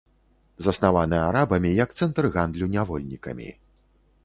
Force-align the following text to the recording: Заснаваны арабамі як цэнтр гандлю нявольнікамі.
Заснаваны 0.67 1.19
арабамі 1.25 1.71
як 1.83 1.93
цэнтр 2.01 2.23
гандлю 2.39 2.73
нявольнікамі. 2.79 3.49